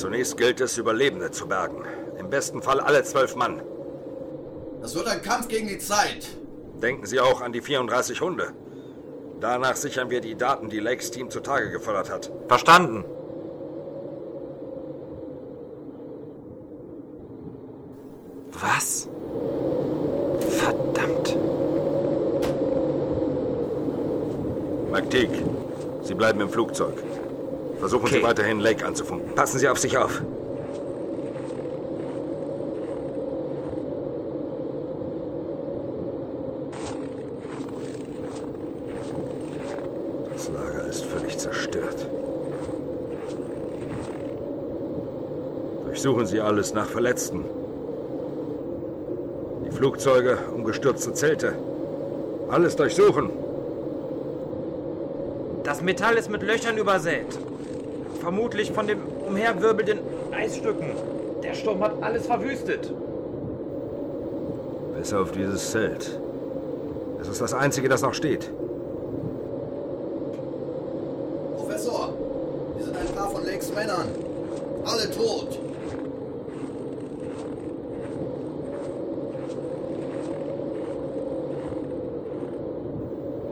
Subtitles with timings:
[0.00, 1.84] Zunächst gilt es, Überlebende zu bergen.
[2.18, 3.60] Im besten Fall alle zwölf Mann.
[4.80, 6.26] Das wird ein Kampf gegen die Zeit.
[6.82, 8.54] Denken Sie auch an die 34 Hunde.
[9.40, 12.32] Danach sichern wir die Daten, die Lakes Team zutage gefördert hat.
[12.48, 13.04] Verstanden.
[18.52, 19.06] Was?
[20.48, 21.36] Verdammt.
[24.90, 25.44] McTeague,
[26.00, 26.94] Sie bleiben im Flugzeug.
[27.80, 28.16] Versuchen Okay.
[28.16, 29.34] Sie weiterhin Lake anzufunken.
[29.34, 30.20] Passen Sie auf sich auf.
[40.34, 42.06] Das Lager ist völlig zerstört.
[45.86, 47.44] Durchsuchen Sie alles nach Verletzten.
[49.66, 51.54] Die Flugzeuge, umgestürzte Zelte.
[52.50, 53.30] Alles durchsuchen.
[55.64, 57.38] Das Metall ist mit Löchern übersät.
[58.20, 59.98] Vermutlich von den umherwirbelnden
[60.32, 60.90] Eisstücken.
[61.42, 62.92] Der Sturm hat alles verwüstet.
[64.96, 66.20] Bis auf dieses Zelt.
[67.20, 68.50] Es ist das einzige, das noch steht.
[71.56, 72.14] Professor,
[72.76, 74.08] wir sind ein paar von Lakes Männern.
[74.84, 75.58] Alle tot.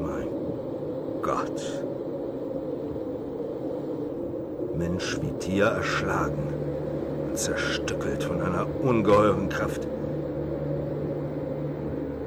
[0.00, 0.28] Mein
[1.22, 1.82] Gott.
[5.16, 6.52] Wie Tier erschlagen
[7.28, 9.88] und zerstückelt von einer ungeheuren Kraft.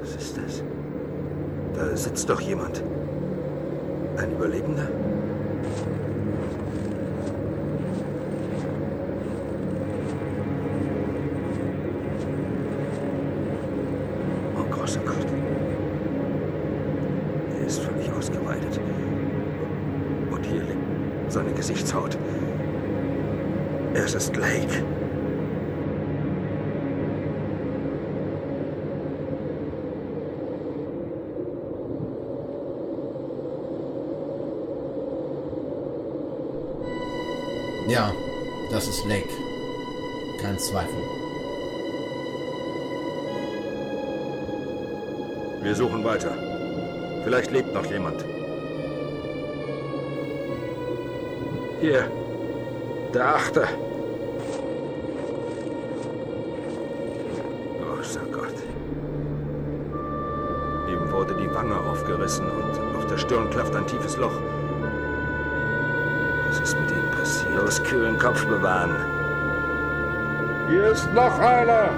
[0.00, 0.64] Was ist das?
[1.76, 2.82] Da sitzt doch jemand.
[4.16, 4.88] Ein Überlebender?
[14.58, 15.26] Oh, großer Gott.
[17.60, 18.80] Er ist völlig ausgeweitet.
[20.32, 22.18] Und hier liegt seine Gesichtshaut.
[23.94, 24.84] Es ist Lake.
[37.88, 38.10] Ja,
[38.70, 39.28] das ist Lake.
[40.40, 40.88] Kein Zweifel.
[45.62, 46.32] Wir suchen weiter.
[47.24, 48.24] Vielleicht lebt noch jemand.
[51.80, 52.10] Hier.
[53.12, 53.68] Der Achte.
[61.42, 64.38] Die Wange aufgerissen und auf der Stirn klafft ein tiefes Loch.
[66.48, 67.54] Was ist mit ihm passiert?
[67.56, 68.94] Los, kühlen Kopf bewahren.
[70.68, 71.90] Hier ist noch einer!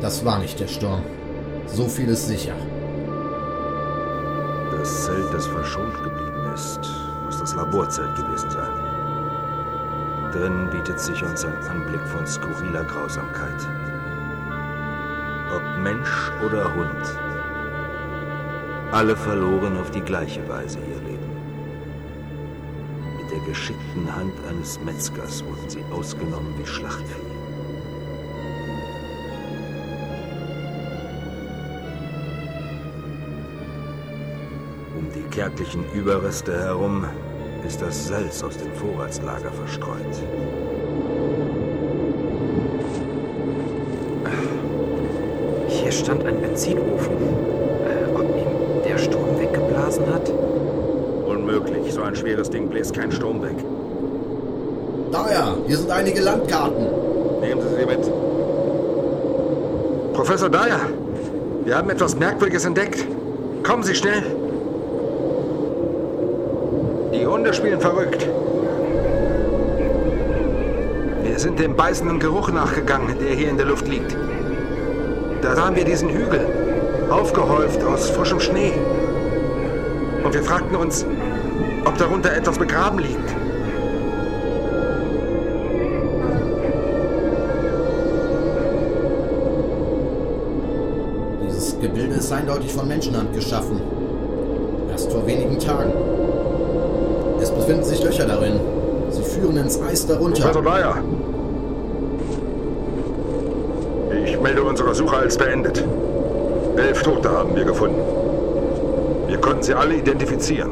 [0.00, 1.02] Das war nicht der Sturm.
[1.66, 2.54] So viel ist sicher.
[4.72, 6.80] Das Zelt, das verschont geblieben ist,
[7.26, 8.99] muss das Laborzelt gewesen sein.
[10.32, 13.68] Drin bietet sich uns ein Anblick von skurriler Grausamkeit.
[15.52, 17.18] Ob Mensch oder Hund.
[18.92, 21.30] Alle verloren auf die gleiche Weise ihr Leben.
[23.18, 27.30] Mit der geschickten Hand eines Metzgers wurden sie ausgenommen wie Schlachtvieh.
[34.96, 37.04] Um die kärglichen Überreste herum
[37.66, 40.22] ist das Salz aus dem Vorratslager verstreut.
[45.68, 47.16] Hier stand ein Benzinofen.
[47.84, 50.30] Äh, ob ihn der Sturm weggeblasen hat?
[51.26, 53.56] Unmöglich, so ein schweres Ding bläst kein Sturm weg.
[55.12, 56.86] Daher, hier sind einige Landkarten.
[57.40, 58.02] Nehmen Sie sie mit.
[60.12, 60.80] Professor Dyer,
[61.64, 63.06] wir haben etwas Merkwürdiges entdeckt.
[63.62, 64.22] Kommen Sie schnell.
[67.12, 68.24] Die Hunde spielen verrückt.
[71.24, 74.16] Wir sind dem beißenden Geruch nachgegangen, der hier in der Luft liegt.
[75.42, 76.46] Da sahen wir diesen Hügel,
[77.10, 78.72] aufgehäuft aus frischem Schnee.
[80.22, 81.04] Und wir fragten uns,
[81.84, 83.34] ob darunter etwas begraben liegt.
[91.44, 93.80] Dieses Gebilde ist eindeutig von Menschenhand geschaffen.
[94.92, 95.92] Erst vor wenigen Tagen.
[97.40, 98.60] Es befinden sich Löcher darin.
[99.10, 100.42] Sie führen ins Eis darunter.
[100.42, 100.96] Professor Dyer.
[104.24, 105.84] Ich melde unsere Suche als beendet.
[106.76, 108.00] Elf Tote haben wir gefunden.
[109.26, 110.70] Wir konnten sie alle identifizieren.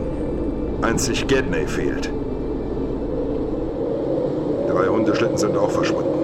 [0.83, 2.11] Einzig Gedney fehlt.
[4.69, 6.19] Drei Hundeschlitten sind auch verschwunden.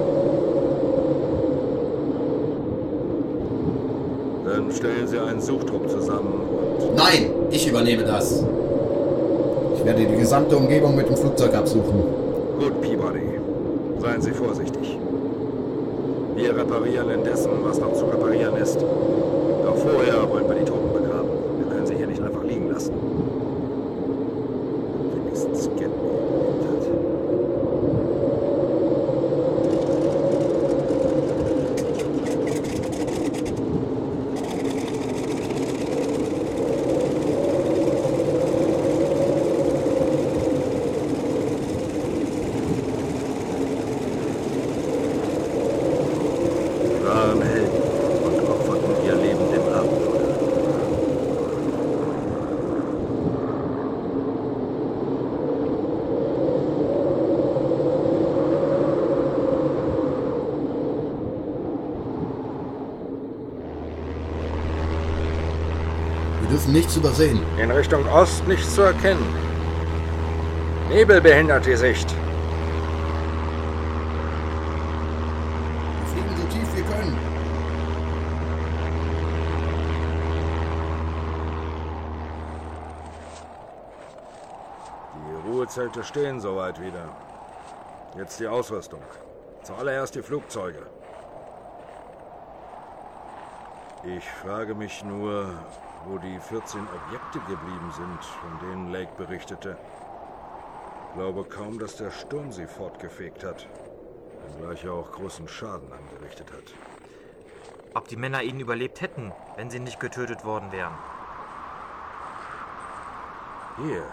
[4.45, 6.33] Dann stellen Sie einen Suchtrupp zusammen
[6.79, 8.45] und Nein, ich übernehme das.
[9.85, 12.03] Werde die gesamte Umgebung mit dem Flugzeug absuchen.
[12.59, 13.21] Gut, Peabody.
[14.01, 14.99] Seien Sie vorsichtig.
[16.35, 18.81] Wir reparieren indessen, was noch zu reparieren ist.
[18.81, 21.29] Doch vorher wollen wir die Toten begraben.
[21.59, 22.93] Wir können sie hier nicht einfach liegen lassen.
[25.15, 26.85] Wenigstens Gap überlebt hat.
[46.87, 47.83] Sie waren Helden
[48.25, 50.25] und opferten ihr Leben dem Abenteuer.
[66.45, 67.41] Wir dürfen nichts übersehen.
[67.59, 69.25] In Richtung Ost nichts zu erkennen.
[70.91, 72.15] Nebel behindert die Sicht.
[76.01, 77.19] Wir fliegen so tief wir können.
[85.17, 87.09] Die Ruhezelte stehen soweit wieder.
[88.19, 89.01] Jetzt die Ausrüstung.
[89.63, 90.83] Zuallererst die Flugzeuge.
[94.05, 95.49] Ich frage mich nur,
[96.07, 99.77] wo die 14 Objekte geblieben sind, von denen Lake berichtete.
[101.15, 103.67] Glaube kaum, dass der Sturm sie fortgefegt hat.
[104.47, 106.75] Wenngleich er auch großen Schaden angerichtet hat.
[107.95, 110.95] Ob die Männer ihn überlebt hätten, wenn sie nicht getötet worden wären.
[113.77, 114.05] Hier.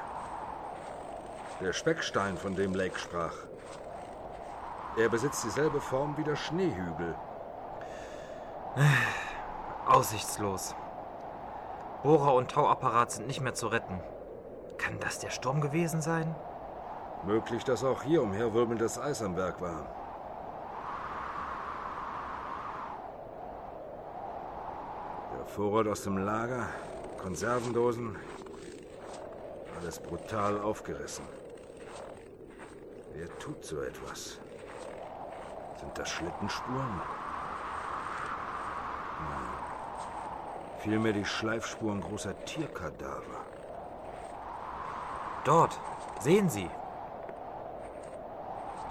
[1.59, 3.33] Der Speckstein, von dem Lake sprach.
[4.97, 7.15] Er besitzt dieselbe Form wie der Schneehügel.
[9.87, 10.75] Aussichtslos.
[12.03, 13.99] Bohrer und Tauapparat sind nicht mehr zu retten.
[14.77, 16.35] Kann das der Sturm gewesen sein?
[17.23, 19.85] Möglich, dass auch hier umherwirbelndes Eis am Werk war.
[25.37, 26.67] Der Vorrat aus dem Lager,
[27.21, 28.15] Konservendosen,
[29.79, 31.25] alles brutal aufgerissen.
[33.13, 34.39] Wer tut so etwas?
[35.79, 37.01] Sind das Schlittenspuren?
[40.83, 43.45] Vielmehr die Schleifspuren großer Tierkadaver.
[45.43, 45.79] Dort,
[46.19, 46.67] sehen Sie.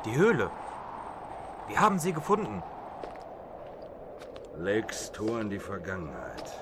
[0.05, 0.51] Die Höhle.
[1.67, 2.63] Wir haben sie gefunden.
[4.57, 6.53] Lakes Tor in die Vergangenheit.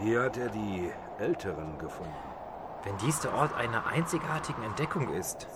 [0.00, 2.12] Hier hat er die Älteren gefunden.
[2.82, 5.46] Wenn dies der Ort einer einzigartigen Entdeckung ist,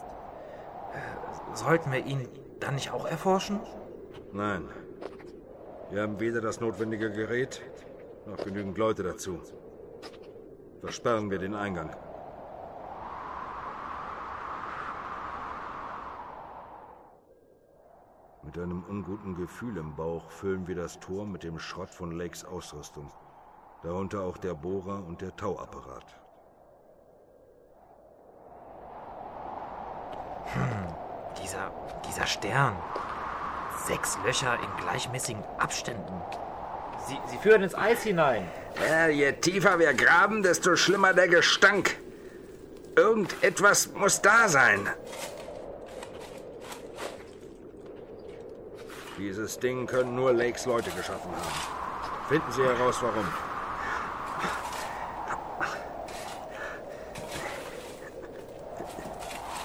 [0.93, 2.29] äh, sollten wir ihn
[2.61, 3.61] dann nicht auch erforschen?
[4.33, 4.69] Nein.
[5.91, 7.63] Wir haben weder das notwendige Gerät
[8.27, 9.41] noch genügend Leute dazu.
[10.81, 11.97] Versperren wir den Eingang.
[18.43, 22.45] Mit einem unguten Gefühl im Bauch füllen wir das Tor mit dem Schrott von Lakes
[22.45, 23.11] Ausrüstung.
[23.83, 26.21] Darunter auch der Bohrer und der Tauapparat.
[31.43, 31.73] Dieser,
[32.07, 32.77] dieser Stern.
[33.87, 36.23] Sechs Löcher in gleichmäßigen Abständen.
[37.07, 38.47] Sie, sie führen ins Eis hinein.
[38.89, 41.97] Ja, je tiefer wir graben, desto schlimmer der Gestank.
[42.97, 44.89] Irgendetwas muss da sein.
[49.17, 52.29] Dieses Ding können nur Lakes Leute geschaffen haben.
[52.29, 53.27] Finden Sie heraus, warum.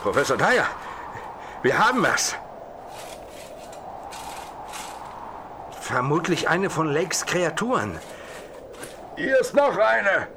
[0.02, 0.68] Professor Dyer,
[1.62, 2.36] wir haben was.
[5.94, 8.00] Vermutlich eine von Lakes Kreaturen.
[9.16, 10.28] Hier ist noch eine.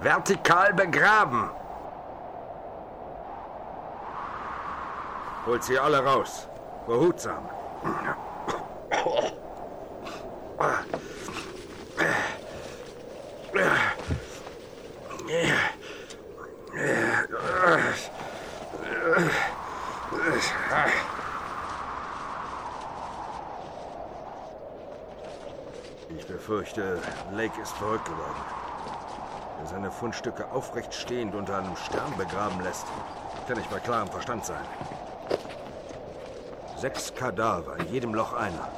[0.00, 1.48] Vertikal begraben.
[5.46, 6.48] Holt sie alle raus.
[6.88, 7.48] Behutsam.
[26.72, 27.02] Ich befürchte,
[27.32, 28.40] Lake ist verrückt geworden.
[29.58, 32.86] Wer seine Fundstücke aufrecht stehend unter einem Stern begraben lässt,
[33.46, 34.64] kann nicht bei klarem Verstand sein.
[36.78, 38.70] Sechs Kadaver, in jedem Loch einer.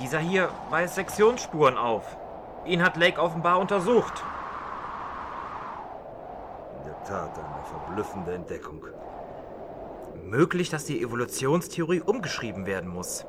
[0.00, 2.16] Dieser hier weist Sektionsspuren auf.
[2.64, 4.24] Ihn hat Lake offenbar untersucht.
[6.78, 8.82] In der Tat eine verblüffende Entdeckung.
[10.24, 13.26] Möglich, dass die Evolutionstheorie umgeschrieben werden muss.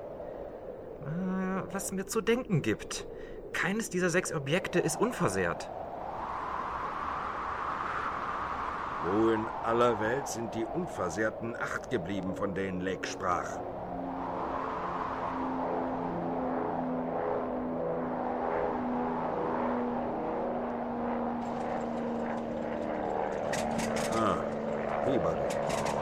[1.74, 3.08] Was mir zu denken gibt.
[3.52, 5.72] Keines dieser sechs Objekte ist unversehrt.
[9.06, 13.58] Wo in aller Welt sind die Unversehrten acht geblieben, von denen Lake sprach?
[24.16, 24.38] Ah,
[25.06, 25.93] Peabody.